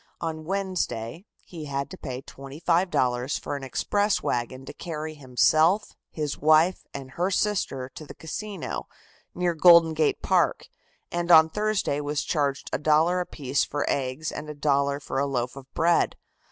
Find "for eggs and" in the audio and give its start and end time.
13.63-14.49